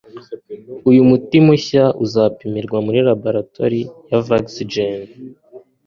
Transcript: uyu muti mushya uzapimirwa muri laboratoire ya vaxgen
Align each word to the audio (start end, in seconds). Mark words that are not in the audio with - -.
uyu 0.89 1.01
muti 1.09 1.37
mushya 1.45 1.83
uzapimirwa 2.03 2.77
muri 2.85 2.99
laboratoire 3.07 3.79
ya 4.09 4.19
vaxgen 4.27 5.01